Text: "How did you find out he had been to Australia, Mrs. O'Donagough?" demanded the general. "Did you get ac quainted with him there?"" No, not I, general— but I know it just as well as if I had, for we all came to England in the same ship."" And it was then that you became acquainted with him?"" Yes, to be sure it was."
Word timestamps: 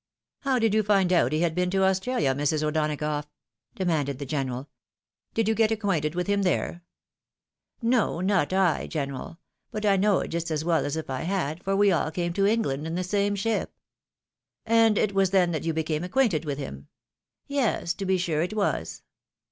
"How 0.39 0.57
did 0.57 0.73
you 0.73 0.81
find 0.81 1.13
out 1.13 1.31
he 1.31 1.41
had 1.41 1.53
been 1.53 1.69
to 1.69 1.83
Australia, 1.83 2.33
Mrs. 2.33 2.63
O'Donagough?" 2.63 3.27
demanded 3.75 4.17
the 4.17 4.25
general. 4.25 4.67
"Did 5.35 5.47
you 5.47 5.53
get 5.53 5.71
ac 5.71 5.81
quainted 5.81 6.15
with 6.15 6.25
him 6.25 6.41
there?"" 6.41 6.81
No, 7.83 8.19
not 8.19 8.51
I, 8.51 8.87
general— 8.87 9.37
but 9.71 9.85
I 9.85 9.97
know 9.97 10.21
it 10.21 10.29
just 10.29 10.49
as 10.49 10.65
well 10.65 10.87
as 10.87 10.95
if 10.97 11.07
I 11.11 11.21
had, 11.21 11.63
for 11.63 11.75
we 11.75 11.91
all 11.91 12.09
came 12.09 12.33
to 12.33 12.47
England 12.47 12.87
in 12.87 12.95
the 12.95 13.03
same 13.03 13.35
ship."" 13.35 13.75
And 14.65 14.97
it 14.97 15.13
was 15.13 15.29
then 15.29 15.51
that 15.51 15.65
you 15.65 15.71
became 15.71 16.03
acquainted 16.03 16.45
with 16.45 16.57
him?"" 16.57 16.87
Yes, 17.45 17.93
to 17.93 18.05
be 18.07 18.17
sure 18.17 18.41
it 18.41 18.55
was." 18.55 19.03